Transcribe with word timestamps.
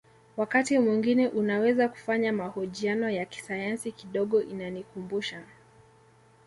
Wakati 0.37 0.79
mwingine 0.79 1.27
unaweza 1.27 1.89
kufanya 1.89 2.33
mahojiano 2.33 3.09
ya 3.09 3.25
kisayansi 3.25 3.91
kidogo 3.91 4.41
inanikumbusha 4.41 5.43